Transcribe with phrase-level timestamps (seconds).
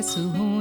[0.00, 0.59] que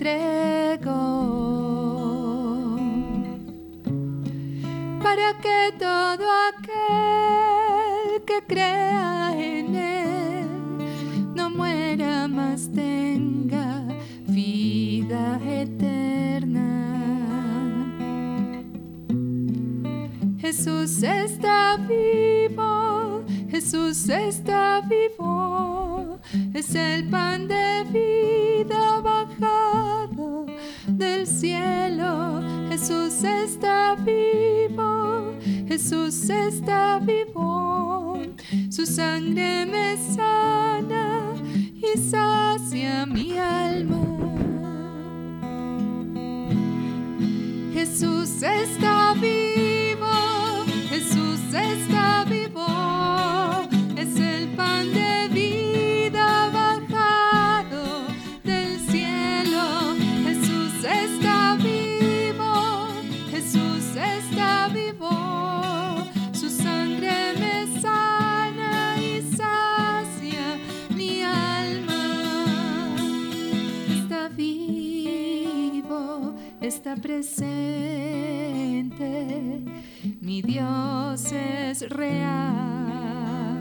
[0.00, 1.08] Él entregó.
[5.02, 10.46] Para que todo aquel que crea en Él
[11.34, 13.84] no muera más tenga
[14.26, 16.68] vida eterna.
[20.38, 26.18] Jesús está vivo, Jesús está vivo,
[26.54, 29.87] es el pan de vida bajado
[33.96, 35.32] vivo,
[35.66, 38.18] Jesús está vivo,
[38.70, 41.34] su sangre me sana
[41.74, 44.06] y sacia mi alma.
[47.72, 49.47] Jesús está vivo,
[77.08, 78.92] presente,
[80.20, 83.56] mi Dios es real.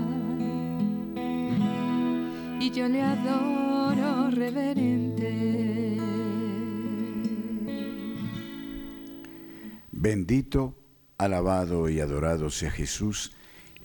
[2.60, 5.98] Y yo le adoro reverente.
[9.94, 10.76] Bendito,
[11.18, 13.32] alabado y adorado sea Jesús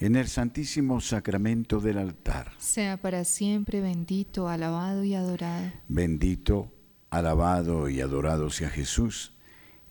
[0.00, 2.50] en el santísimo sacramento del altar.
[2.58, 5.70] Sea para siempre bendito, alabado y adorado.
[5.86, 6.72] Bendito,
[7.10, 9.32] alabado y adorado sea Jesús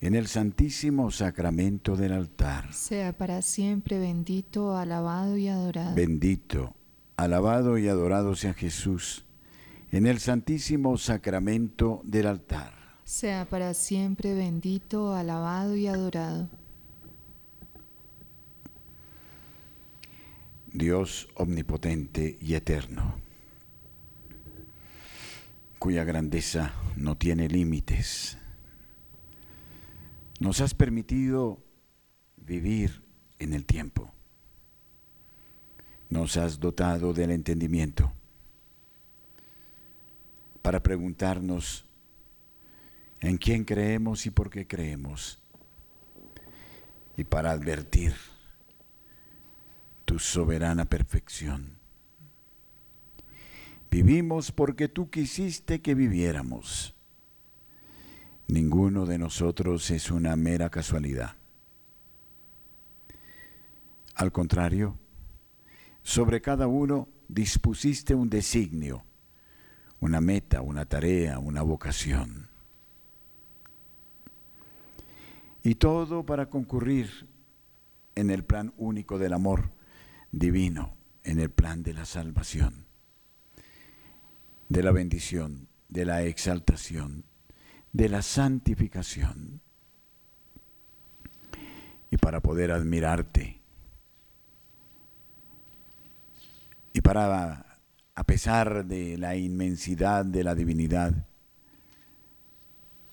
[0.01, 2.73] en el santísimo sacramento del altar.
[2.73, 5.95] Sea para siempre bendito, alabado y adorado.
[5.95, 6.75] Bendito,
[7.17, 9.25] alabado y adorado sea Jesús
[9.91, 12.73] en el santísimo sacramento del altar.
[13.03, 16.49] Sea para siempre bendito, alabado y adorado.
[20.73, 23.17] Dios omnipotente y eterno,
[25.77, 28.40] cuya grandeza no tiene límites.
[30.41, 31.63] Nos has permitido
[32.35, 33.03] vivir
[33.37, 34.11] en el tiempo.
[36.09, 38.11] Nos has dotado del entendimiento
[40.63, 41.85] para preguntarnos
[43.19, 45.39] en quién creemos y por qué creemos,
[47.15, 48.15] y para advertir
[50.05, 51.77] tu soberana perfección.
[53.91, 56.95] Vivimos porque tú quisiste que viviéramos.
[58.51, 61.37] Ninguno de nosotros es una mera casualidad.
[64.15, 64.99] Al contrario,
[66.03, 69.05] sobre cada uno dispusiste un designio,
[70.01, 72.49] una meta, una tarea, una vocación.
[75.63, 77.29] Y todo para concurrir
[78.15, 79.71] en el plan único del amor
[80.33, 82.85] divino, en el plan de la salvación,
[84.67, 87.23] de la bendición, de la exaltación,
[87.93, 89.61] de la santificación.
[92.09, 93.61] Y para poder admirarte,
[96.93, 97.79] y para,
[98.15, 101.25] a pesar de la inmensidad de la divinidad,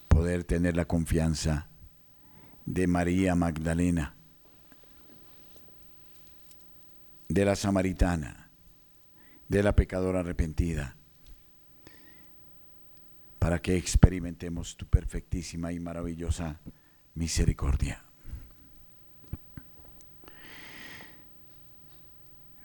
[0.09, 1.69] poder tener la confianza
[2.67, 4.15] de María Magdalena,
[7.29, 8.51] de la samaritana,
[9.49, 10.98] de la pecadora arrepentida,
[13.39, 16.61] para que experimentemos tu perfectísima y maravillosa
[17.15, 18.03] misericordia.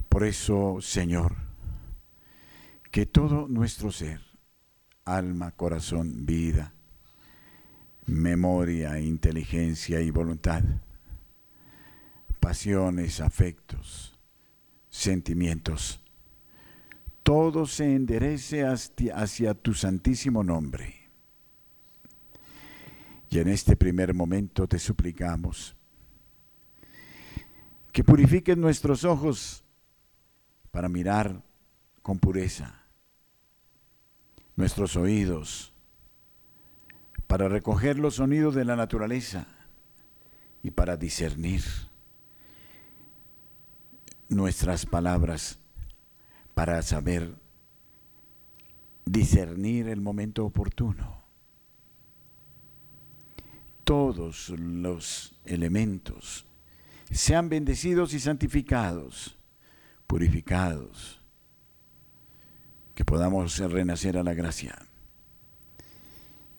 [0.10, 1.36] Por eso, Señor,
[2.92, 4.22] que todo nuestro ser,
[5.06, 6.74] alma, corazón, vida,
[8.06, 10.64] memoria, inteligencia y voluntad,
[12.40, 14.14] pasiones, afectos,
[14.90, 16.03] sentimientos,
[17.24, 21.10] todo se enderece hacia tu santísimo nombre.
[23.30, 25.76] Y en este primer momento te suplicamos
[27.92, 29.64] que purifiques nuestros ojos
[30.70, 31.42] para mirar
[32.02, 32.84] con pureza,
[34.56, 35.74] nuestros oídos
[37.34, 39.48] para recoger los sonidos de la naturaleza
[40.62, 41.64] y para discernir
[44.30, 45.58] nuestras palabras
[46.54, 47.36] para saber
[49.06, 51.24] discernir el momento oportuno.
[53.84, 56.46] Todos los elementos
[57.12, 59.38] sean bendecidos y santificados,
[60.08, 61.20] purificados,
[62.96, 64.78] que podamos renacer a la gracia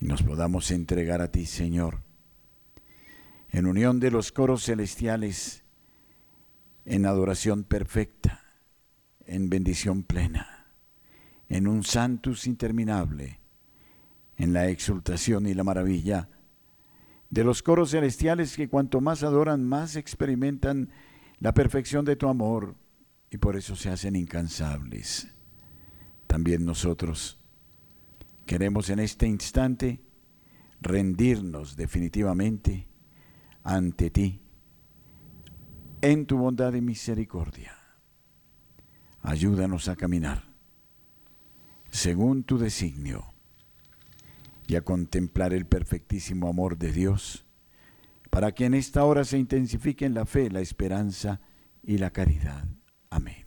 [0.00, 2.00] y nos podamos entregar a ti, Señor,
[3.50, 5.62] en unión de los coros celestiales,
[6.85, 8.44] en adoración perfecta
[9.26, 10.67] en bendición plena,
[11.49, 13.41] en un santus interminable,
[14.37, 16.29] en la exultación y la maravilla
[17.31, 20.91] de los coros celestiales que cuanto más adoran, más experimentan
[21.41, 22.76] la perfección de tu amor
[23.31, 25.29] y por eso se hacen incansables.
[26.27, 27.38] También nosotros
[28.47, 30.00] queremos en este instante
[30.81, 32.87] rendirnos definitivamente
[33.62, 34.41] ante ti
[36.03, 37.74] en tu bondad y misericordia
[39.25, 40.55] ayúdanos a caminar
[41.94, 43.25] según tu designio
[44.67, 47.44] y a contemplar el perfectísimo amor de Dios,
[48.31, 51.41] para que en esta hora se intensifiquen la fe, la esperanza
[51.85, 52.65] y la caridad.
[53.11, 53.47] Amén.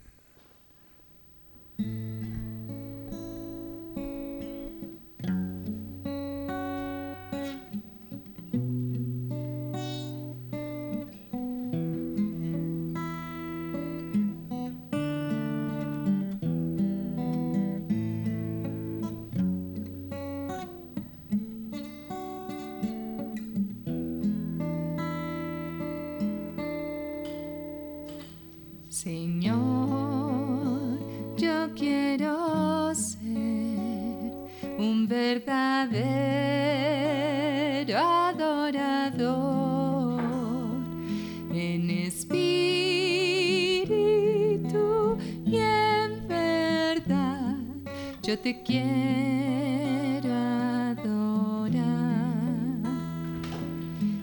[48.28, 51.80] Yo te quiero adorar,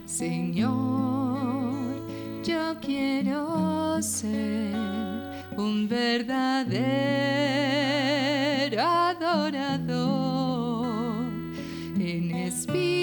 [0.05, 1.73] Señor,
[2.43, 4.75] yo quiero ser
[5.57, 6.43] un verdadero
[8.79, 9.95] adorador
[11.97, 13.01] en espíritu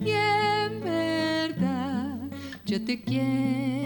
[0.00, 2.18] y en verdad.
[2.66, 3.83] Yo te quiero.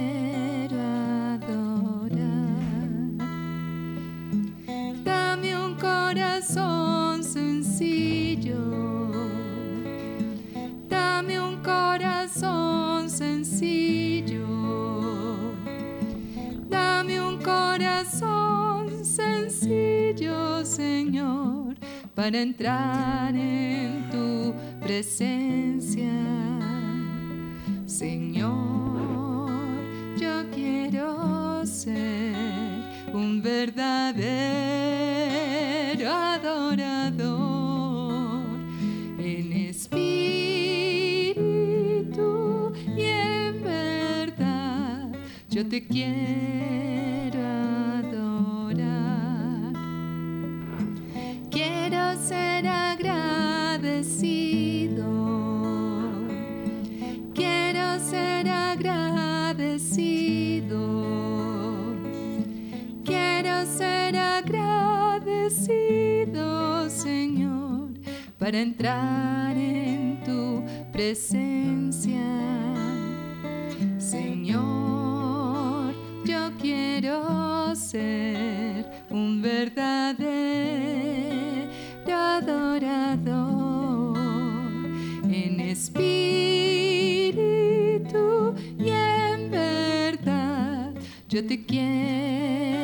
[22.35, 26.13] Entrar en tu presencia.
[27.87, 29.51] Señor,
[30.19, 32.35] yo quiero ser
[33.13, 34.39] un verdadero
[36.11, 37.29] adorador
[39.19, 40.13] en espíritu
[42.97, 45.09] y en verdad.
[45.51, 46.88] Yo te quiero
[68.49, 72.25] para entrar en tu presencia.
[73.99, 75.93] Señor,
[76.25, 80.31] yo quiero ser un verdadero
[82.11, 84.17] adorador
[85.31, 86.15] en espíritu
[88.79, 90.95] y en verdad.
[91.29, 92.78] yo te quiero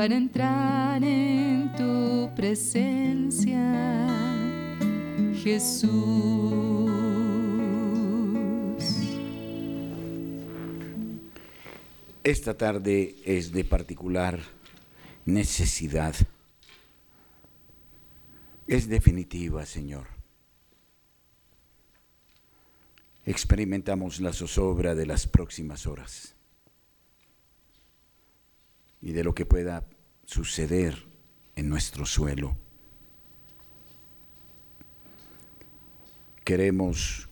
[0.00, 4.08] para entrar en tu presencia,
[5.34, 6.90] Jesús.
[12.24, 14.40] Esta tarde es de particular
[15.26, 16.14] necesidad.
[18.66, 20.06] Es definitiva, Señor.
[23.26, 26.39] Experimentamos la zozobra de las próximas horas
[29.00, 29.86] y de lo que pueda
[30.24, 31.06] suceder
[31.56, 32.56] en nuestro suelo.
[36.44, 37.30] Queremos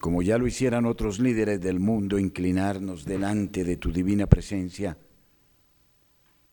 [0.00, 4.96] como ya lo hicieran otros líderes del mundo, inclinarnos delante de tu divina presencia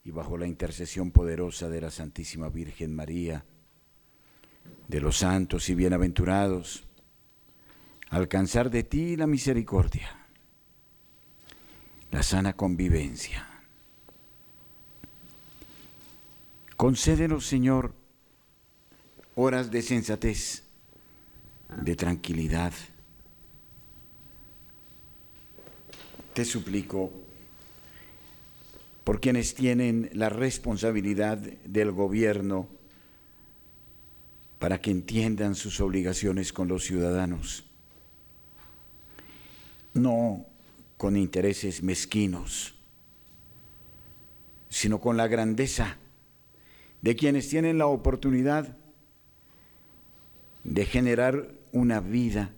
[0.03, 3.45] y bajo la intercesión poderosa de la Santísima Virgen María,
[4.87, 6.85] de los santos y bienaventurados,
[8.09, 10.27] alcanzar de ti la misericordia,
[12.11, 13.56] la sana convivencia.
[16.77, 17.91] Concédenos, Señor,
[19.33, 20.61] horas de sensatez,
[21.81, 22.71] de tranquilidad,
[26.35, 27.11] te suplico
[29.03, 32.67] por quienes tienen la responsabilidad del gobierno
[34.59, 37.65] para que entiendan sus obligaciones con los ciudadanos,
[39.95, 40.45] no
[40.97, 42.75] con intereses mezquinos,
[44.69, 45.97] sino con la grandeza
[47.01, 48.75] de quienes tienen la oportunidad
[50.63, 52.53] de generar una vida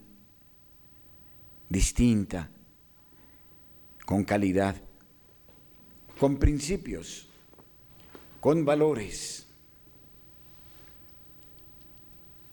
[1.70, 2.50] distinta,
[4.06, 4.82] con calidad,
[6.20, 7.28] con principios,
[8.40, 9.48] con valores.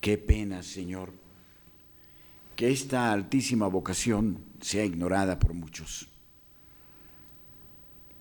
[0.00, 1.11] Qué pena, Señor,
[2.55, 6.09] que esta altísima vocación sea ignorada por muchos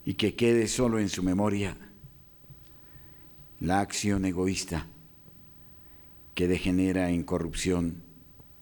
[0.05, 1.77] y que quede solo en su memoria
[3.65, 4.85] la acción egoísta
[6.35, 8.03] que degenera en corrupción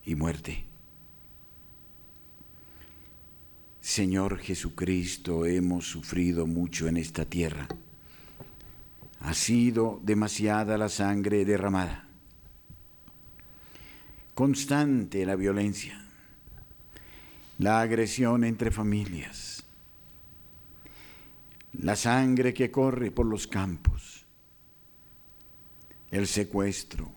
[0.05, 0.63] y muerte.
[3.81, 7.67] Señor Jesucristo, hemos sufrido mucho en esta tierra.
[9.19, 12.07] Ha sido demasiada la sangre derramada.
[14.33, 16.01] Constante la violencia,
[17.57, 19.65] la agresión entre familias,
[21.73, 24.22] la sangre que corre por los campos,
[26.13, 27.11] el secuestro,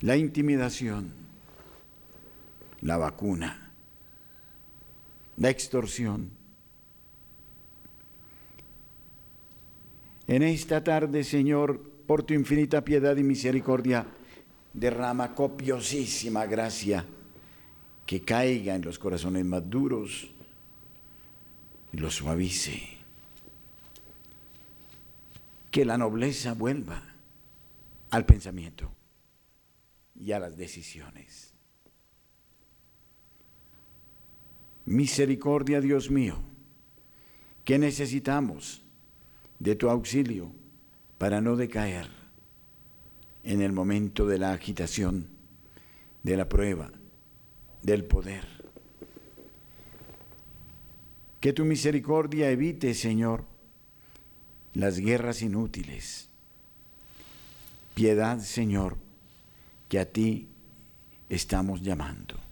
[0.00, 1.12] la intimidación,
[2.80, 3.70] la vacuna
[5.40, 6.30] la extorsión.
[10.28, 14.06] En esta tarde, Señor, por tu infinita piedad y misericordia,
[14.72, 17.04] derrama copiosísima gracia
[18.06, 20.30] que caiga en los corazones más duros
[21.92, 22.98] y los suavice.
[25.70, 27.09] Que la nobleza vuelva
[28.10, 28.92] al pensamiento
[30.14, 31.54] y a las decisiones.
[34.84, 36.36] Misericordia, Dios mío,
[37.64, 38.82] que necesitamos
[39.58, 40.52] de tu auxilio
[41.18, 42.08] para no decaer
[43.44, 45.28] en el momento de la agitación,
[46.22, 46.90] de la prueba,
[47.82, 48.46] del poder.
[51.40, 53.44] Que tu misericordia evite, Señor,
[54.74, 56.29] las guerras inútiles.
[57.94, 58.96] Piedad, Señor,
[59.88, 60.48] que a ti
[61.28, 62.49] estamos llamando.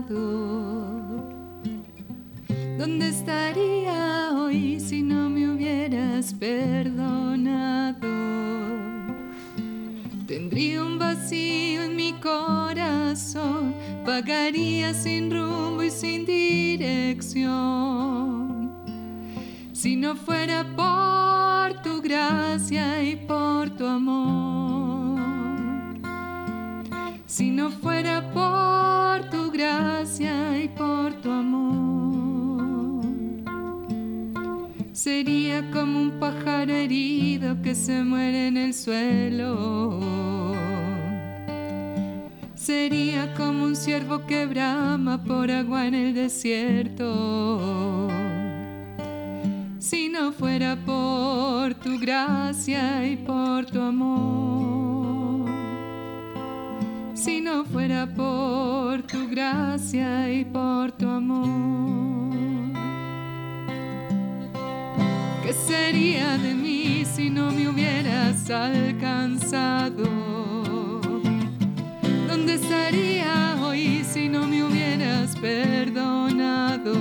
[0.00, 1.28] lado.
[2.78, 8.08] ¿Dónde estaría hoy si no me hubieras perdonado?
[10.26, 17.50] Tendría un vacío en mi corazón, pagaría sin rumbo y sin dirección.
[19.72, 20.69] Si no fuera
[37.70, 40.00] que se muere en el suelo
[42.56, 48.08] Sería como un ciervo que brama por agua en el desierto.
[49.78, 55.48] Si no fuera por tu gracia y por tu amor.
[57.14, 62.34] Si no fuera por tu gracia y por tu amor.
[65.44, 66.59] ¿Qué sería de
[67.20, 70.08] si no me hubieras alcanzado?
[72.26, 76.94] ¿Dónde estaría hoy si no me hubieras perdonado?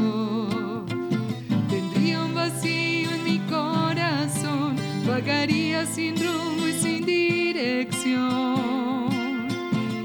[1.69, 4.75] Tendría un vacío en mi corazón,
[5.07, 8.27] vagaría sin rumbo y sin dirección.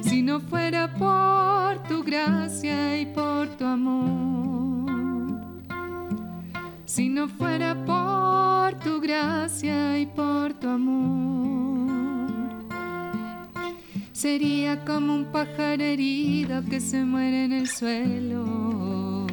[0.00, 4.92] Si no fuera por tu gracia y por tu amor.
[6.84, 7.93] Si no fuera por
[14.24, 19.26] Sería como un pájaro herido que se muere en el suelo.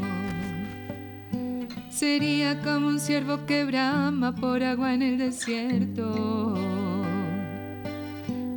[1.89, 6.57] Sería como un ciervo que brama por agua en el desierto.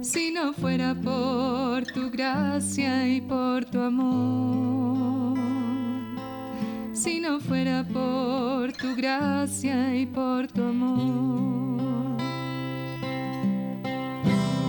[0.01, 5.39] Si no fuera por tu gracia y por tu amor.
[6.93, 11.64] Si no fuera por tu gracia y por tu amor.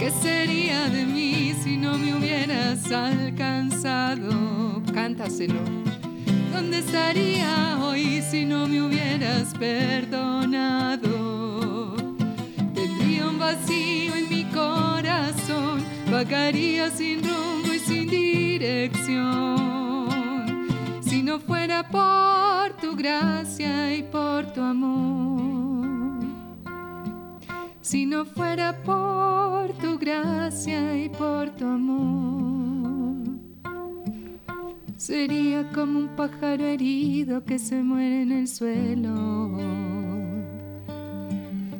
[0.05, 4.29] ¿Qué sería de mí si no me hubieras alcanzado?
[4.93, 5.61] Cántaselo.
[6.53, 11.01] ¿Dónde estaría hoy si no me hubieras perdonado?
[12.75, 19.25] Tendría un vacío en mi corazón, vagaría sin rumbo y sin dirección.
[21.01, 25.44] Si no fuera por tu gracia y por tu amor
[27.85, 33.37] si no fuera por tu gracia y por tu amor.
[34.97, 39.59] Sería como un pájaro herido que se muere en el suelo.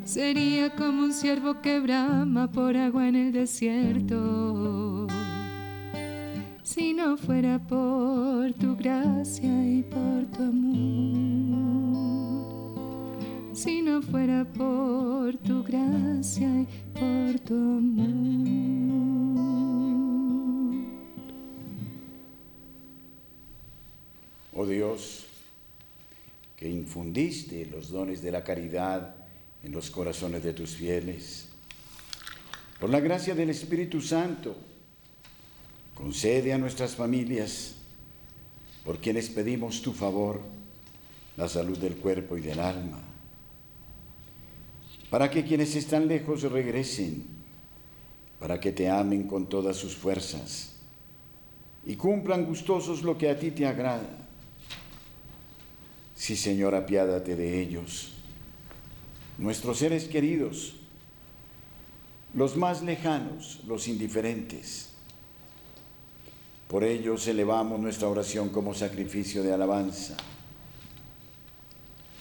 [0.03, 5.07] Sería como un ciervo que brama por agua en el desierto.
[6.61, 12.14] Si no fuera por tu gracia y por tu amor
[13.55, 18.05] si no fuera por tu gracia y por tu amor.
[24.53, 25.25] Oh Dios,
[26.57, 29.15] que infundiste los dones de la caridad
[29.63, 31.47] en los corazones de tus fieles,
[32.79, 34.55] por la gracia del Espíritu Santo,
[35.93, 37.75] concede a nuestras familias,
[38.83, 40.41] por quienes pedimos tu favor,
[41.37, 43.14] la salud del cuerpo y del alma
[45.09, 47.25] para que quienes están lejos regresen,
[48.39, 50.75] para que te amen con todas sus fuerzas
[51.85, 54.09] y cumplan gustosos lo que a ti te agrada.
[56.15, 58.13] Sí, Señor, apiádate de ellos,
[59.37, 60.75] nuestros seres queridos,
[62.33, 64.91] los más lejanos, los indiferentes.
[66.67, 70.17] Por ellos elevamos nuestra oración como sacrificio de alabanza,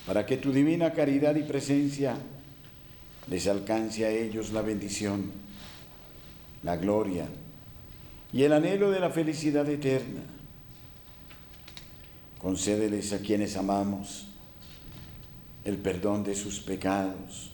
[0.06, 2.16] para que tu divina caridad y presencia
[3.28, 5.32] les alcance a ellos la bendición,
[6.62, 7.26] la gloria
[8.32, 10.22] y el anhelo de la felicidad eterna.
[12.38, 14.28] Concédeles a quienes amamos
[15.64, 17.52] el perdón de sus pecados,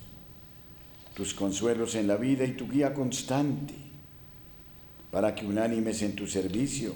[1.15, 3.75] tus consuelos en la vida y tu guía constante,
[5.13, 6.95] para que unánimes en tu servicio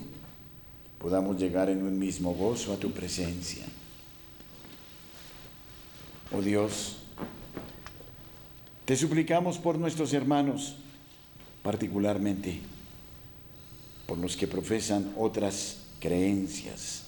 [0.98, 3.64] podamos llegar en un mismo gozo a tu presencia.
[6.32, 7.03] Oh Dios,
[8.84, 10.76] te suplicamos por nuestros hermanos,
[11.62, 12.60] particularmente
[14.06, 17.04] por los que profesan otras creencias,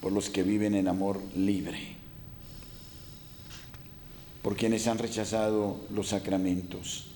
[0.00, 1.96] por los que viven en amor libre,
[4.42, 7.10] por quienes han rechazado los sacramentos,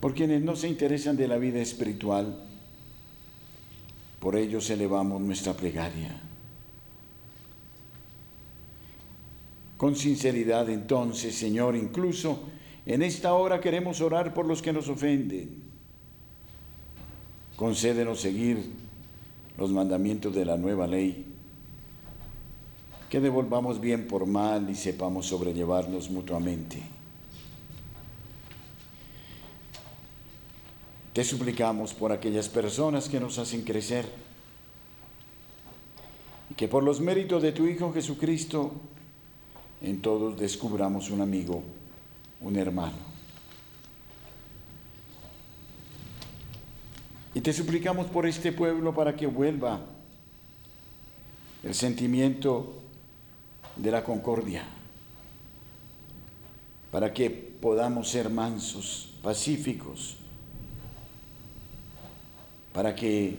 [0.00, 2.40] por quienes no se interesan de la vida espiritual.
[4.20, 6.20] Por ellos elevamos nuestra plegaria.
[9.76, 12.40] Con sinceridad entonces, Señor, incluso
[12.86, 15.62] en esta hora queremos orar por los que nos ofenden,
[17.56, 18.70] concédenos seguir
[19.56, 21.26] los mandamientos de la nueva ley,
[23.08, 26.82] que devolvamos bien por mal y sepamos sobrellevarnos mutuamente.
[31.14, 34.04] Te suplicamos por aquellas personas que nos hacen crecer.
[36.50, 38.72] Y que por los méritos de tu Hijo Jesucristo
[39.84, 41.62] en todos descubramos un amigo,
[42.40, 42.96] un hermano.
[47.34, 49.80] Y te suplicamos por este pueblo para que vuelva
[51.62, 52.80] el sentimiento
[53.76, 54.64] de la concordia,
[56.90, 60.16] para que podamos ser mansos, pacíficos,
[62.72, 63.36] para que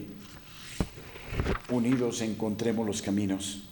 [1.70, 3.65] unidos encontremos los caminos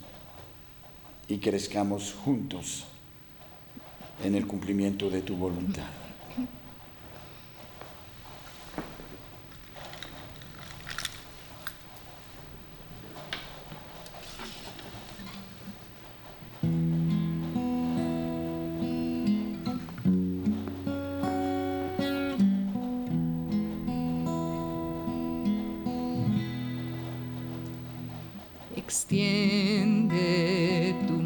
[1.28, 2.84] y crezcamos juntos
[4.22, 5.88] en el cumplimiento de tu voluntad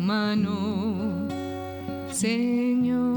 [0.08, 1.28] mano,
[2.10, 3.08] Señor.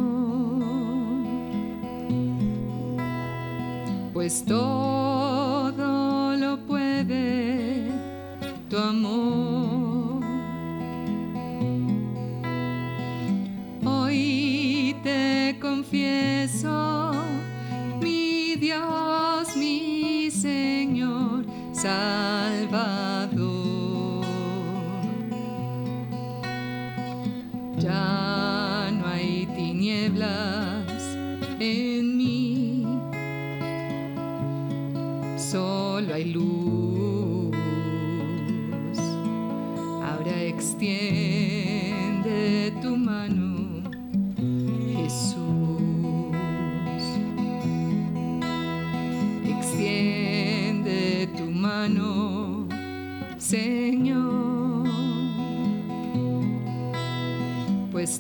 [4.13, 5.00] Pues todo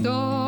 [0.01, 0.40] estoy.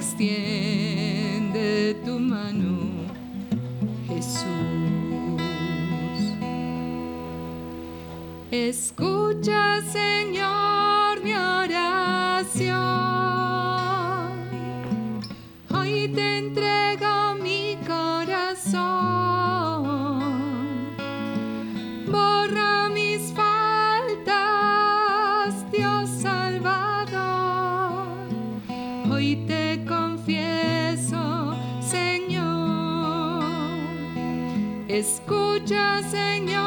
[0.00, 3.06] extiende tu mano,
[4.08, 4.46] Jesús.
[8.50, 10.69] Escucha, Señor.
[35.70, 36.59] just sing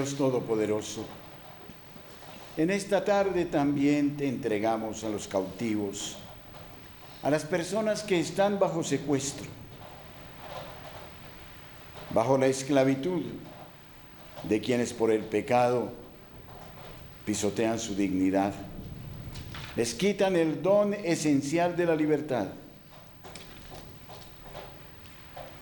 [0.00, 1.04] Dios Todopoderoso,
[2.56, 6.16] en esta tarde también te entregamos a los cautivos,
[7.22, 9.46] a las personas que están bajo secuestro,
[12.14, 13.24] bajo la esclavitud
[14.44, 15.92] de quienes por el pecado
[17.26, 18.54] pisotean su dignidad,
[19.76, 22.46] les quitan el don esencial de la libertad.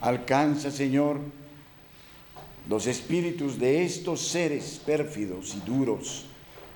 [0.01, 1.18] Alcanza, Señor,
[2.68, 6.26] los espíritus de estos seres pérfidos y duros,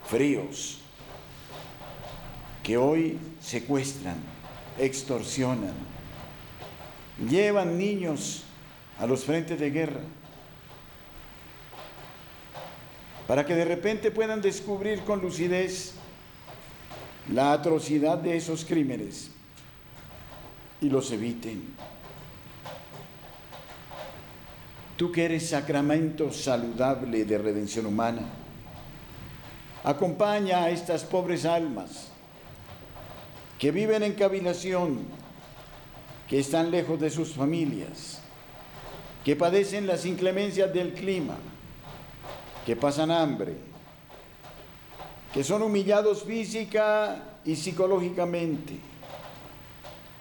[0.06, 0.78] fríos,
[2.62, 4.16] que hoy secuestran,
[4.78, 5.74] extorsionan,
[7.28, 8.44] llevan niños
[8.98, 10.00] a los frentes de guerra
[13.26, 15.94] para que de repente puedan descubrir con lucidez
[17.30, 19.30] la atrocidad de esos crímenes
[20.80, 21.62] y los eviten.
[24.96, 28.22] Tú que eres sacramento saludable de redención humana,
[29.84, 32.08] acompaña a estas pobres almas
[33.58, 35.00] que viven en cavilación,
[36.28, 38.20] que están lejos de sus familias,
[39.24, 41.36] que padecen las inclemencias del clima,
[42.66, 43.56] que pasan hambre,
[45.32, 48.74] que son humillados física y psicológicamente.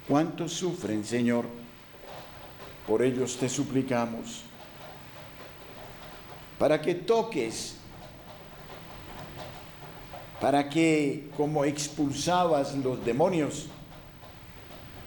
[0.08, 1.46] ¿Cuántos sufren, Señor?
[2.88, 4.44] Por ellos te suplicamos,
[6.62, 7.74] para que toques,
[10.40, 13.66] para que como expulsabas los demonios,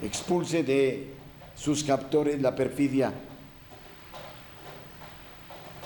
[0.02, 1.14] expulse de
[1.54, 3.12] sus captores la perfidia,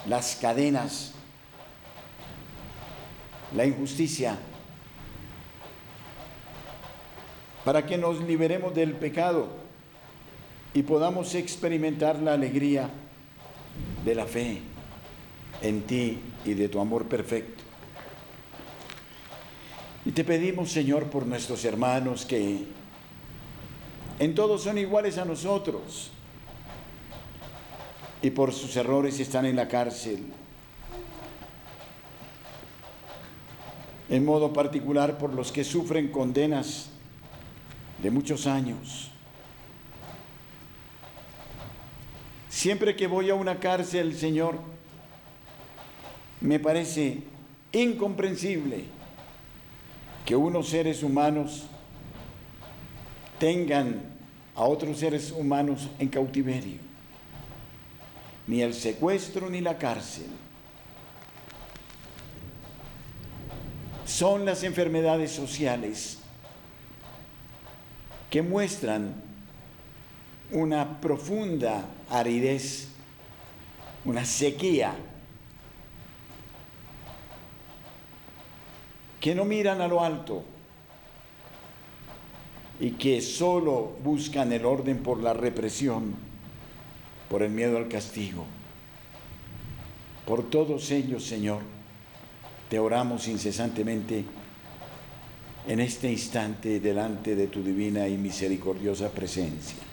[0.07, 1.13] las cadenas,
[3.55, 4.39] la injusticia,
[7.63, 9.49] para que nos liberemos del pecado
[10.73, 12.89] y podamos experimentar la alegría
[14.07, 14.63] de la fe
[15.63, 17.65] en ti y de tu amor perfecto.
[20.05, 22.65] Y te pedimos, Señor, por nuestros hermanos que
[24.19, 26.11] en todos son iguales a nosotros
[28.23, 30.25] y por sus errores están en la cárcel
[34.09, 36.91] en modo particular por los que sufren condenas
[38.03, 39.11] de muchos años.
[42.49, 44.59] Siempre que voy a una cárcel, Señor,
[46.41, 47.19] me parece
[47.73, 48.85] incomprensible
[50.25, 51.67] que unos seres humanos
[53.39, 54.03] tengan
[54.55, 56.79] a otros seres humanos en cautiverio.
[58.47, 60.27] Ni el secuestro ni la cárcel
[64.05, 66.19] son las enfermedades sociales
[68.31, 69.15] que muestran
[70.51, 72.89] una profunda aridez,
[74.05, 74.95] una sequía,
[79.21, 80.45] que no miran a lo alto
[82.81, 86.15] y que solo buscan el orden por la represión,
[87.29, 88.45] por el miedo al castigo.
[90.27, 91.61] Por todos ellos, Señor,
[92.69, 94.25] te oramos incesantemente
[95.67, 99.88] en este instante delante de tu divina y misericordiosa presencia.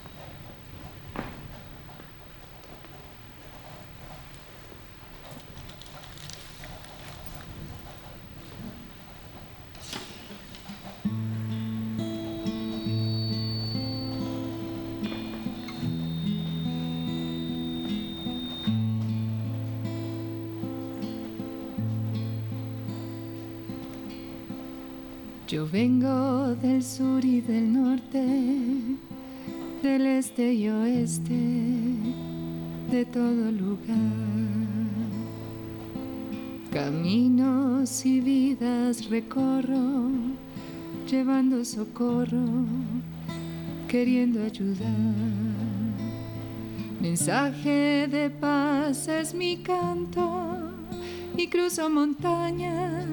[25.47, 28.25] Yo vengo del sur y del norte,
[29.83, 31.39] del este y oeste,
[32.89, 33.95] de todo lugar.
[36.71, 40.09] Caminos y vidas recorro,
[41.07, 42.65] llevando socorro,
[43.87, 44.89] queriendo ayudar.
[46.99, 50.71] Mensaje de paz es mi canto
[51.37, 53.05] y cruzo montañas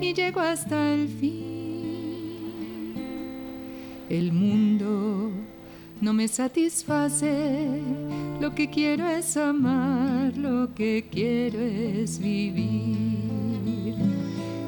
[0.00, 1.43] y llego hasta el fin.
[4.14, 5.32] El mundo
[6.00, 7.80] no me satisface,
[8.40, 13.96] lo que quiero es amar, lo que quiero es vivir.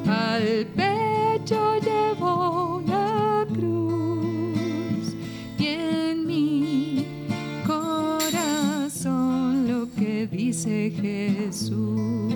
[0.04, 5.14] Al pecho llevo una cruz
[5.60, 7.06] y en mi
[7.64, 12.34] corazón lo que dice Jesús.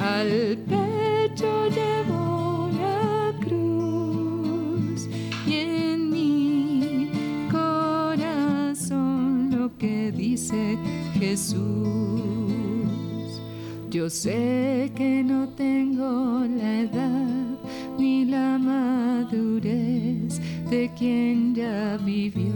[0.00, 0.58] Al
[11.28, 11.58] Jesús.
[13.90, 17.58] Yo sé que no tengo la edad
[17.98, 22.54] ni la madurez de quien ya vivió,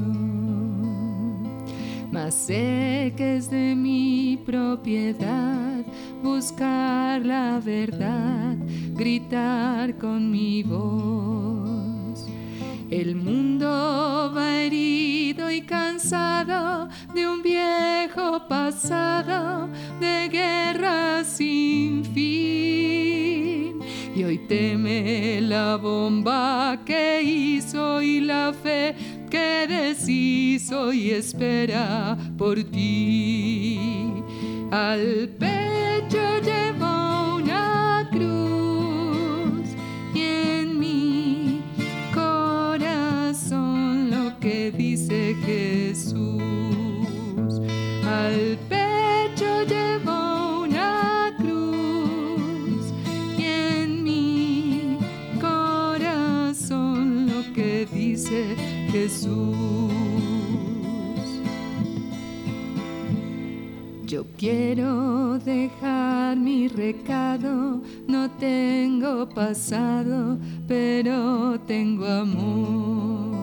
[2.10, 5.84] mas sé que es de mi propiedad
[6.22, 8.56] buscar la verdad,
[8.94, 12.26] gritar con mi voz.
[12.92, 19.66] El mundo va herido y cansado de un viejo pasado
[19.98, 23.80] de guerra sin fin.
[24.14, 28.94] Y hoy teme la bomba que hizo y la fe
[29.30, 34.22] que deshizo y espera por ti.
[34.70, 36.31] Al pecho
[64.42, 73.36] quiero dejar mi recado, no tengo pasado, pero tengo amor.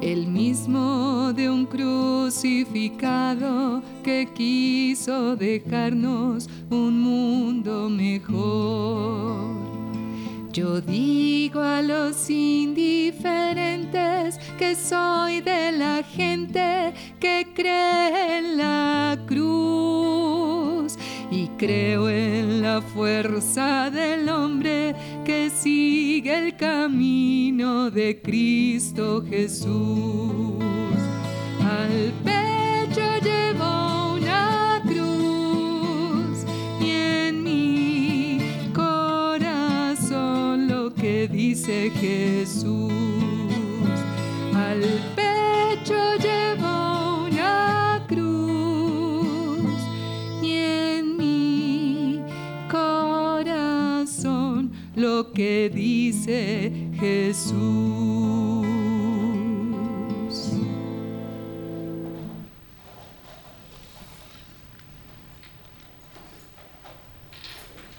[0.00, 3.02] El mismo de un crucificado
[4.02, 9.53] que quiso dejarnos un mundo mejor.
[10.54, 20.96] Yo digo a los indiferentes que soy de la gente que cree en la cruz
[21.28, 30.62] y creo en la fuerza del hombre que sigue el camino de Cristo Jesús.
[31.60, 32.34] Al dice
[42.00, 42.92] Jesús.
[44.54, 44.80] Al
[45.14, 49.58] pecho llevo una cruz
[50.42, 52.20] y en mi
[52.70, 57.84] corazón lo que dice Jesús.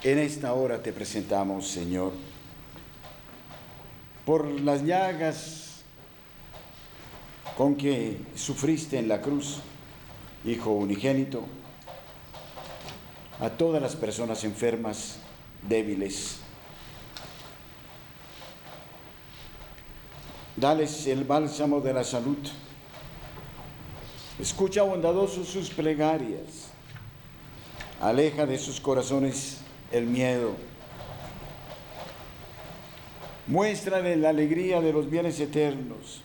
[0.06, 2.12] En esta hora te presentamos, Señor,
[4.26, 5.84] por las llagas
[7.56, 9.60] con que sufriste en la cruz,
[10.44, 11.42] Hijo unigénito,
[13.40, 15.18] a todas las personas enfermas,
[15.66, 16.38] débiles.
[20.56, 22.38] Dales el bálsamo de la salud.
[24.38, 26.70] Escucha bondadoso sus plegarias.
[28.00, 29.58] Aleja de sus corazones
[29.90, 30.54] el miedo
[33.48, 36.22] Muéstrale la alegría de los bienes eternos.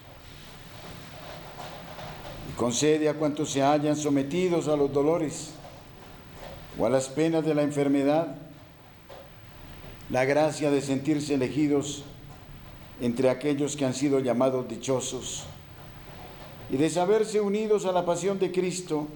[2.49, 5.51] Y concede a cuantos se hayan sometidos a los dolores
[6.79, 8.35] o a las penas de la enfermedad
[10.09, 12.03] la gracia de sentirse elegidos
[12.99, 15.45] entre aquellos que han sido llamados dichosos
[16.69, 19.07] y de saberse unidos a la pasión de Cristo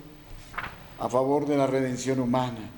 [0.99, 2.69] a favor de la redención humana.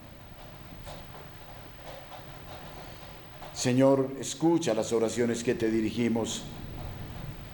[3.57, 6.43] Señor, escucha las oraciones que te dirigimos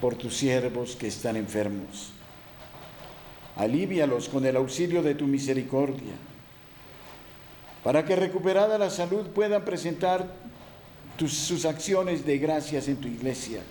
[0.02, 2.10] por tus siervos que están enfermos.
[3.56, 6.12] Alívialos con el auxilio de tu misericordia,
[7.82, 10.28] para que recuperada la salud puedan presentar
[11.26, 13.62] sus acciones de gracias en tu iglesia.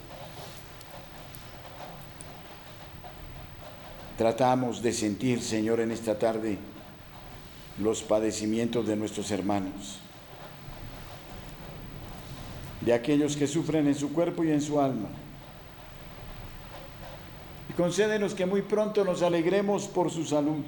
[4.18, 6.58] Tratamos de sentir, Señor, en esta tarde
[7.78, 10.00] los padecimientos de nuestros hermanos
[12.86, 15.10] de aquellos que sufren en su cuerpo y en su alma.
[17.70, 20.64] Y concédenos que muy pronto nos alegremos por su salud,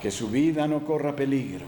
[0.00, 1.66] que su vida no corra peligro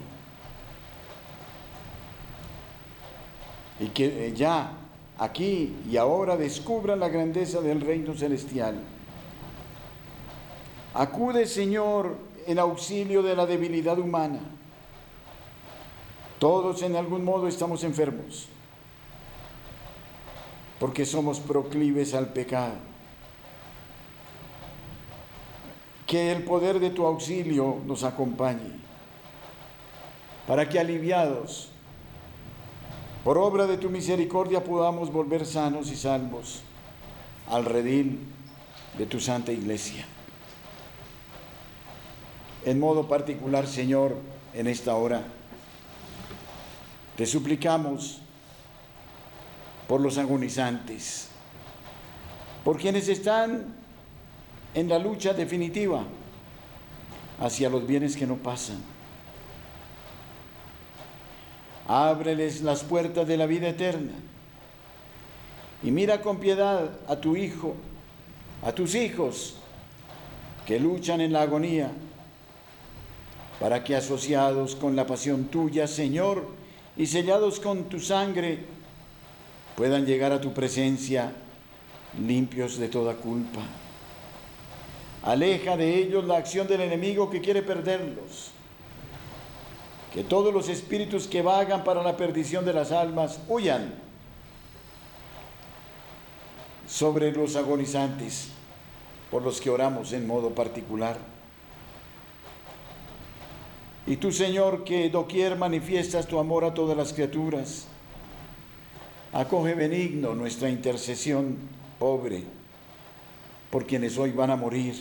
[3.78, 4.72] y que ya
[5.18, 8.76] aquí y ahora descubran la grandeza del reino celestial.
[10.94, 14.55] Acude, Señor, en auxilio de la debilidad humana
[16.38, 18.48] todos en algún modo estamos enfermos,
[20.78, 22.74] porque somos proclives al pecado.
[26.06, 28.72] Que el poder de tu auxilio nos acompañe,
[30.46, 31.70] para que aliviados
[33.24, 36.62] por obra de tu misericordia podamos volver sanos y salvos
[37.50, 38.20] al redil
[38.96, 40.06] de tu santa iglesia.
[42.64, 44.16] En modo particular, Señor,
[44.54, 45.24] en esta hora,
[47.16, 48.20] te suplicamos
[49.88, 51.28] por los agonizantes,
[52.64, 53.74] por quienes están
[54.74, 56.04] en la lucha definitiva
[57.40, 58.78] hacia los bienes que no pasan.
[61.88, 64.12] Ábreles las puertas de la vida eterna
[65.82, 67.76] y mira con piedad a tu hijo,
[68.62, 69.54] a tus hijos
[70.66, 71.92] que luchan en la agonía,
[73.60, 76.44] para que asociados con la pasión tuya, Señor,
[76.96, 78.58] y sellados con tu sangre
[79.76, 81.32] puedan llegar a tu presencia
[82.18, 83.60] limpios de toda culpa.
[85.22, 88.52] Aleja de ellos la acción del enemigo que quiere perderlos.
[90.14, 94.06] Que todos los espíritus que vagan para la perdición de las almas huyan.
[96.86, 98.48] sobre los agonizantes
[99.30, 101.18] por los que oramos en modo particular.
[104.06, 107.88] Y tú, Señor, que doquier manifiestas tu amor a todas las criaturas,
[109.32, 111.56] acoge benigno nuestra intercesión
[111.98, 112.44] pobre
[113.70, 114.94] por quienes hoy van a morir,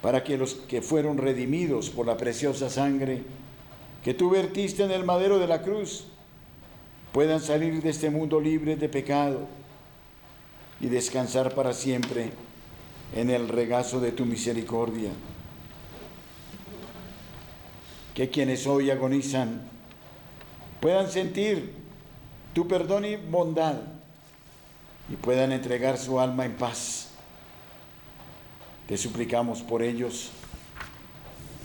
[0.00, 3.22] para que los que fueron redimidos por la preciosa sangre
[4.04, 6.06] que tú vertiste en el madero de la cruz
[7.12, 9.46] puedan salir de este mundo libres de pecado
[10.80, 12.30] y descansar para siempre
[13.14, 15.10] en el regazo de tu misericordia.
[18.14, 19.62] Que quienes hoy agonizan
[20.80, 21.72] puedan sentir
[22.54, 23.76] tu perdón y bondad
[25.10, 27.10] y puedan entregar su alma en paz.
[28.86, 30.30] Te suplicamos por ellos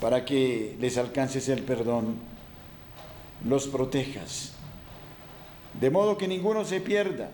[0.00, 2.16] para que les alcances el perdón,
[3.44, 4.54] los protejas,
[5.80, 7.30] de modo que ninguno se pierda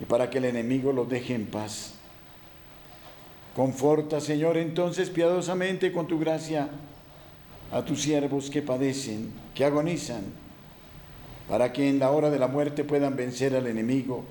[0.00, 1.94] y para que el enemigo los deje en paz.
[3.54, 6.68] Conforta, Señor, entonces piadosamente con tu gracia
[7.72, 10.22] a tus siervos que padecen, que agonizan,
[11.48, 14.24] para que en la hora de la muerte puedan vencer al enemigo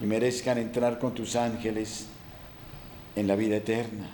[0.00, 2.06] y merezcan entrar con tus ángeles
[3.16, 4.08] en la vida eterna.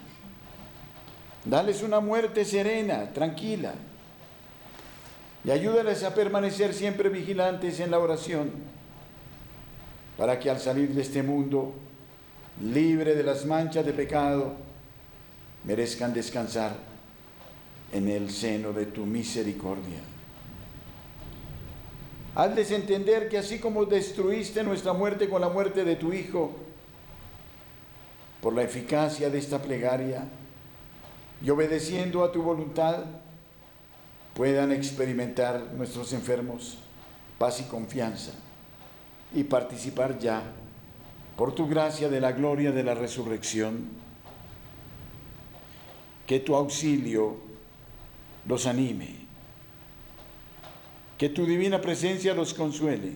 [1.45, 3.75] Dales una muerte serena, tranquila,
[5.45, 8.51] y ayúdales a permanecer siempre vigilantes en la oración,
[10.17, 11.75] para que al salir de este mundo,
[12.63, 14.55] libre de las manchas de pecado,
[15.65, 16.94] merezcan descansar
[17.93, 20.01] en el seno de tu misericordia.
[22.35, 26.53] Hazles entender que así como destruiste nuestra muerte con la muerte de tu Hijo,
[28.41, 30.25] por la eficacia de esta plegaria
[31.41, 33.05] y obedeciendo a tu voluntad,
[34.35, 36.79] puedan experimentar nuestros enfermos
[37.39, 38.33] paz y confianza
[39.33, 40.43] y participar ya,
[41.37, 43.89] por tu gracia, de la gloria de la resurrección.
[46.27, 47.37] Que tu auxilio
[48.47, 49.25] los anime.
[51.19, 53.13] Que tu divina presencia los consuele,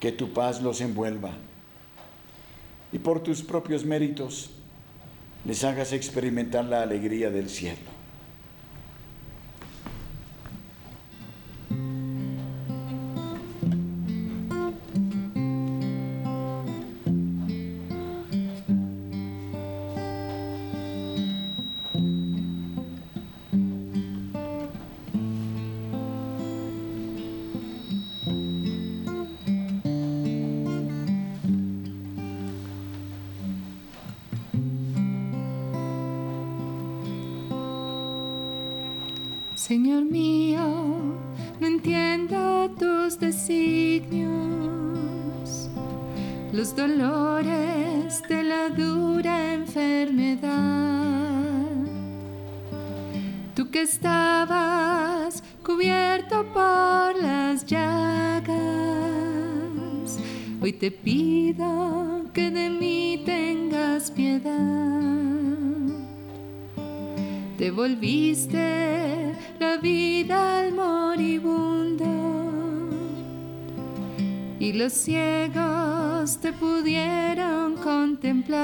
[0.00, 1.32] que tu paz los envuelva.
[2.92, 4.50] Y por tus propios méritos
[5.44, 7.91] les hagas experimentar la alegría del cielo.
[39.68, 40.58] Señor mío,
[41.60, 44.28] no entiendo tus designios,
[46.52, 50.50] los dolores de la dura enfermedad.
[53.54, 58.58] Tú que estabas cubierto por las llagas,
[60.60, 65.22] hoy te pido que de mí tengas piedad.
[67.56, 69.21] Devolviste la
[69.82, 72.06] vida al moribundo
[74.60, 78.62] y los ciegos te pudieron contemplar.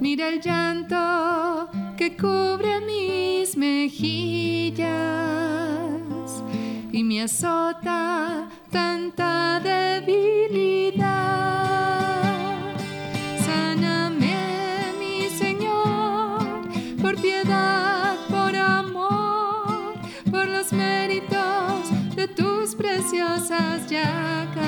[0.00, 4.86] Mira el llanto que cubre mis mejillas
[6.92, 10.92] y me azota tanta debilidad.
[23.42, 24.62] Preciosas llagas.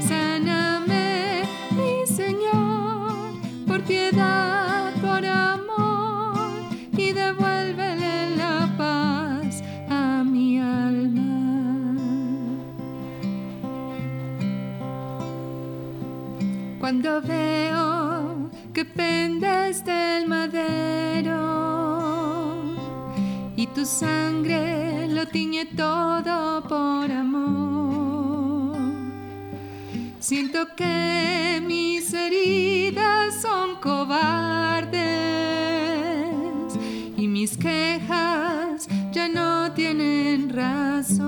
[0.00, 3.32] Sáname, mi Señor,
[3.66, 6.50] por piedad, por amor,
[6.92, 11.24] y devuélvele la paz a mi alma.
[16.78, 21.47] Cuando veo que pendes del madero
[23.58, 28.76] y tu sangre lo tiñe todo por amor.
[30.20, 35.02] Siento que mis heridas son cobardes
[37.16, 41.26] y mis quejas ya no tienen razón.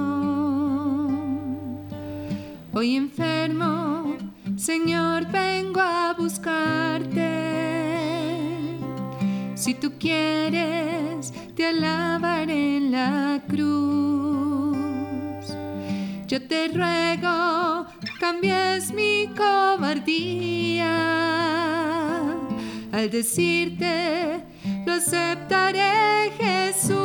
[2.72, 4.16] Hoy enfermo,
[4.56, 7.40] Señor, vengo a buscarte.
[9.56, 10.89] Si tú quieres,
[11.70, 14.76] alabaré en la cruz.
[16.26, 17.86] Yo te ruego,
[18.18, 20.96] cambies mi cobardía.
[22.92, 24.42] Al decirte,
[24.84, 26.98] lo aceptaré, Jesús.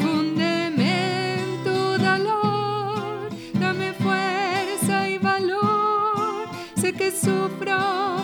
[0.00, 3.30] Fúndeme en tu dolor,
[3.60, 6.48] dame fuerza y valor.
[6.80, 8.15] Sé que sufro,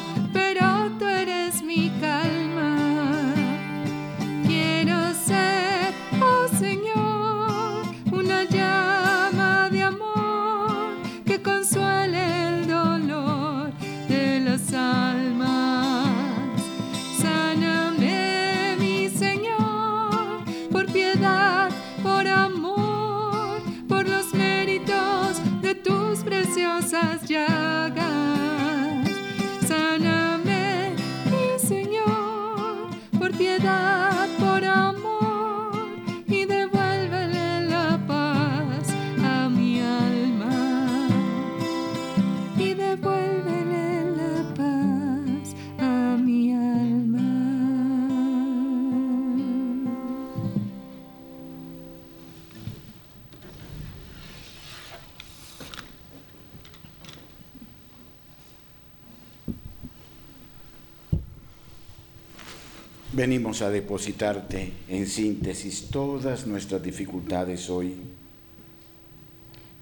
[63.23, 67.95] Venimos a depositarte en síntesis todas nuestras dificultades hoy,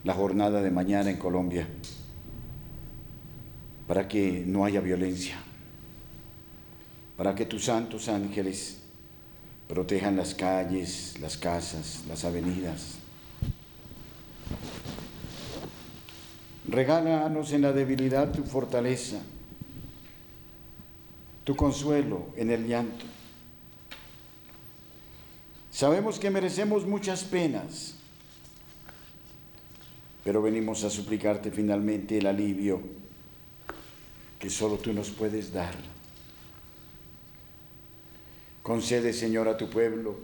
[0.04, 1.66] la jornada de mañana en Colombia,
[3.88, 5.38] para que no haya violencia,
[7.16, 8.80] para que tus santos ángeles
[9.68, 12.96] protejan las calles, las casas, las avenidas.
[16.68, 19.16] Regálanos en la debilidad tu fortaleza,
[21.44, 23.06] tu consuelo en el llanto.
[25.80, 27.94] Sabemos que merecemos muchas penas,
[30.22, 32.82] pero venimos a suplicarte finalmente el alivio
[34.38, 35.74] que solo tú nos puedes dar.
[38.62, 40.18] Concede, Señor, a tu pueblo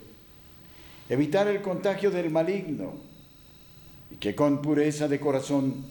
[1.09, 2.92] evitar el contagio del maligno
[4.11, 5.86] y que con pureza de corazón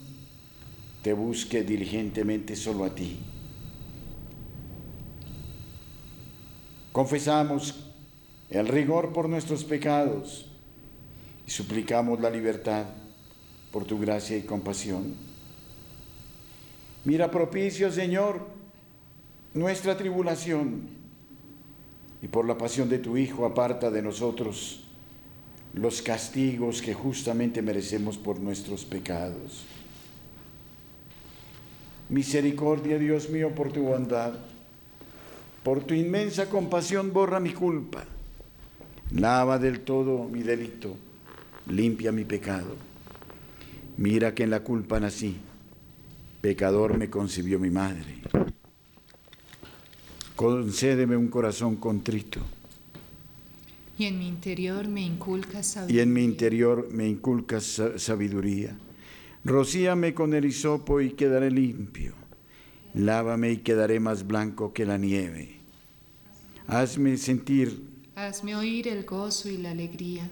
[1.01, 3.17] te busque diligentemente solo a ti.
[6.91, 7.84] Confesamos
[8.55, 10.49] el rigor por nuestros pecados
[11.45, 12.85] y suplicamos la libertad
[13.71, 15.13] por tu gracia y compasión.
[17.03, 18.47] Mira propicio, Señor,
[19.53, 20.87] nuestra tribulación
[22.21, 24.85] y por la pasión de tu Hijo aparta de nosotros
[25.73, 29.65] los castigos que justamente merecemos por nuestros pecados.
[32.07, 34.35] Misericordia, Dios mío, por tu bondad,
[35.61, 38.05] por tu inmensa compasión borra mi culpa,
[39.11, 40.95] lava del todo mi delito,
[41.67, 42.75] limpia mi pecado.
[43.97, 45.37] Mira que en la culpa nací,
[46.41, 48.21] pecador me concibió mi madre.
[50.35, 52.41] Concédeme un corazón contrito
[53.97, 56.03] Y en mi interior me inculca y sabiduría.
[56.03, 58.75] en mi interior me inculcas sa- sabiduría.
[59.45, 62.13] Rocíame con el hisopo y quedaré limpio.
[62.93, 65.59] Lávame y quedaré más blanco que la nieve.
[66.67, 67.81] Hazme sentir
[68.15, 70.31] Hazme oír el gozo y la alegría,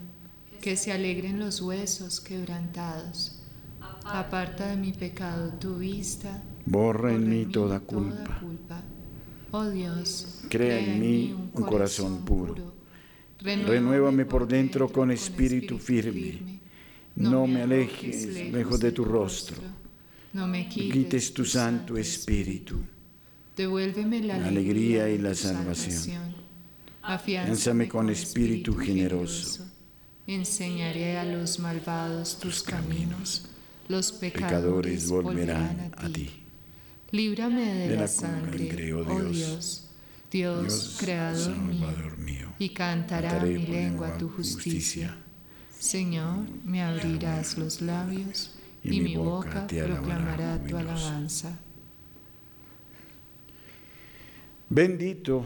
[0.61, 3.41] que se alegren los huesos quebrantados.
[4.05, 6.41] Aparta de mi pecado tu vista.
[6.65, 8.39] Borra en mí toda culpa.
[8.39, 8.81] culpa.
[9.51, 12.73] Oh Dios, Crea en mí un corazón puro.
[13.41, 16.61] Renuévame por dentro con espíritu firme.
[17.17, 19.57] No me alejes lejos de tu rostro.
[20.31, 22.77] No me quites, tu santo espíritu.
[23.57, 26.32] Devuélveme la alegría y la salvación.
[27.04, 29.66] Afiánzame con espíritu generoso.
[30.26, 33.45] Enseñaré a los malvados tus caminos.
[33.89, 36.30] Los Pecadores volverán a ti.
[37.12, 39.89] Líbrame de, De la, la sangre, oh Dios.
[40.32, 40.95] Dios.
[40.99, 42.54] Creador mío.
[42.58, 45.16] Y cantará mi lengua tu justicia.
[45.78, 51.60] Señor, me abrirás los labios y, mi boca proclamará tu alabanza.
[54.70, 55.45] Bendito,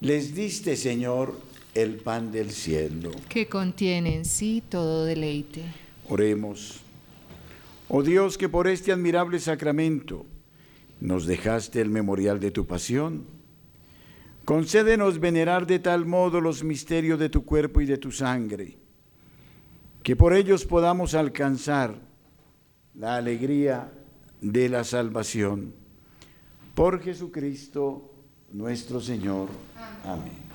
[0.02, 1.40] Les diste, Señor,
[1.76, 3.12] el pan del cielo.
[3.28, 5.64] Que contiene en sí todo deleite.
[6.10, 6.87] Oremos.
[7.90, 10.26] Oh Dios, que por este admirable sacramento
[11.00, 13.26] nos dejaste el memorial de tu pasión,
[14.44, 18.78] concédenos venerar de tal modo los misterios de tu cuerpo y de tu sangre,
[20.04, 21.96] que por ellos podamos alcanzar
[22.96, 23.92] la alegría
[24.42, 25.74] de la salvación.
[26.76, 28.12] Por Jesucristo
[28.52, 29.50] nuestro Señor.
[30.04, 30.47] Amén.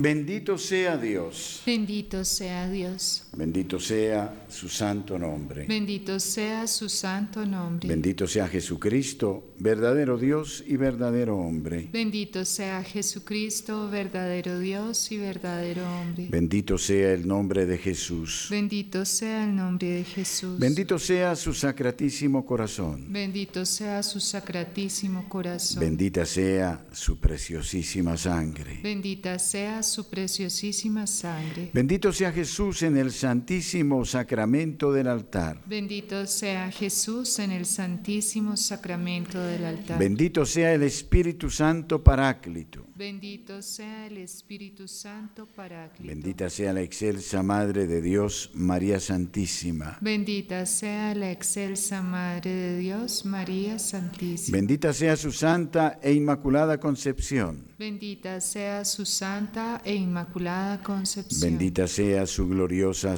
[0.00, 1.60] Bendito sea Dios.
[1.66, 3.27] Bendito sea Dios.
[3.38, 5.64] Bendito sea su santo nombre.
[5.64, 7.88] Bendito sea su santo nombre.
[7.88, 11.88] Bendito sea Jesucristo, verdadero Dios y verdadero hombre.
[11.92, 16.26] Bendito sea Jesucristo, verdadero Dios y verdadero hombre.
[16.28, 18.48] Bendito sea el nombre de Jesús.
[18.50, 20.58] Bendito sea el nombre de Jesús.
[20.58, 23.06] Bendito sea su sacratísimo corazón.
[23.12, 25.78] Bendito sea su sacratísimo corazón.
[25.78, 28.80] Bendita sea su preciosísima sangre.
[28.82, 31.70] Bendita sea su preciosísima sangre.
[31.72, 35.60] Bendito sea Jesús en el santísimo sacramento del altar.
[35.66, 39.98] Bendito sea Jesús en el santísimo sacramento del altar.
[39.98, 42.86] Bendito sea el Espíritu Santo Paráclito.
[42.96, 46.08] Bendito sea el Espíritu Santo Paráclito.
[46.08, 49.98] Bendita sea la excelsa Madre de Dios, María Santísima.
[50.00, 54.56] Bendita sea la excelsa Madre de Dios, María Santísima.
[54.56, 57.68] Bendita sea su santa e inmaculada concepción.
[57.78, 61.40] Bendita sea su santa e inmaculada concepción.
[61.42, 63.17] Bendita sea su gloriosa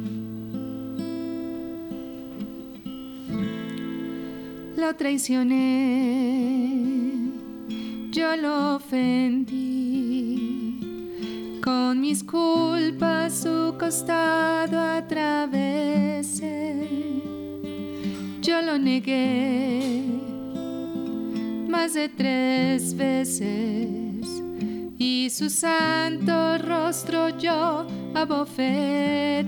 [4.81, 6.73] Lo traicioné,
[8.09, 9.59] yo lo ofendí,
[11.63, 16.41] con mis culpas su costado atravesé.
[18.41, 20.03] Yo lo negué
[21.69, 24.41] más de tres veces
[24.97, 29.45] y su santo rostro yo abofeteé.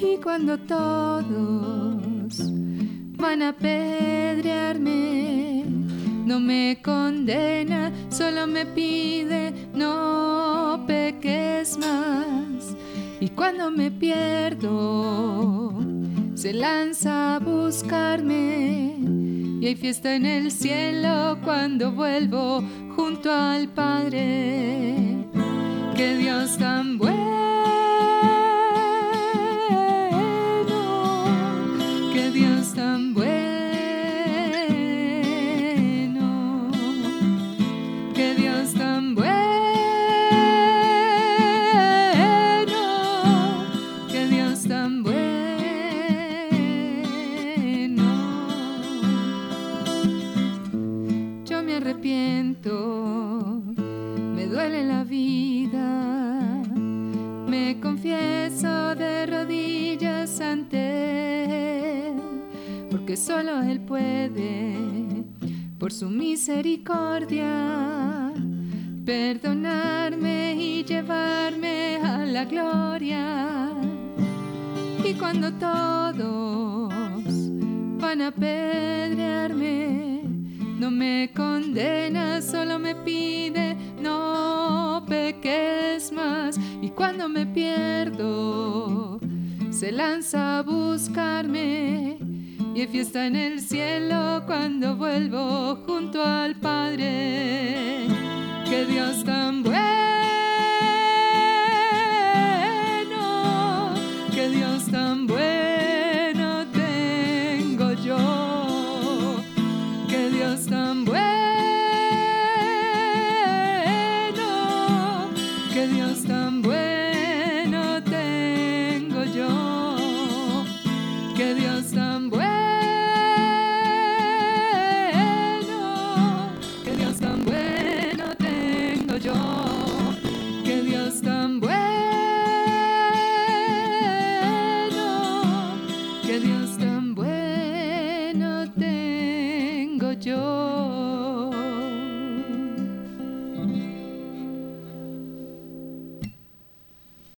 [0.00, 2.05] Y cuando todos
[3.16, 5.64] van a apedrearme,
[6.24, 9.46] no me condena, solo me pide
[9.76, 12.74] no peques más.
[13.20, 15.72] Y cuando me pierdo,
[16.34, 18.96] se lanza a buscarme.
[19.60, 22.62] Y hay fiesta en el cielo cuando vuelvo
[22.94, 25.24] junto al Padre.
[25.94, 27.85] Que Dios tan bueno.
[32.76, 33.34] Tan bueno.
[38.14, 39.26] Que Dios tan bueno.
[44.12, 45.16] Que Dios tan bueno.
[51.46, 53.62] Yo me arrepiento,
[54.34, 55.45] me duele la vida,
[65.86, 68.32] por su misericordia,
[69.04, 73.70] perdonarme y llevarme a la gloria.
[75.04, 76.92] Y cuando todos
[78.00, 80.22] van a apedrearme,
[80.76, 86.58] no me condena, solo me pide no peques más.
[86.82, 89.20] Y cuando me pierdo,
[89.70, 92.35] se lanza a buscarme.
[92.76, 98.06] Y fiesta en el cielo cuando vuelvo junto al Padre.
[98.68, 100.15] Que Dios tan bueno,